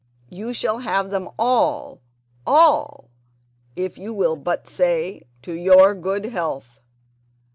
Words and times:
You 0.31 0.51
shall 0.51 0.79
have 0.79 1.11
them 1.11 1.29
all—all—if 1.37 3.99
you 3.99 4.13
will 4.15 4.35
but 4.35 4.67
say: 4.67 5.27
'To 5.43 5.53
your 5.53 5.93
good 5.93 6.25
health! 6.25 6.79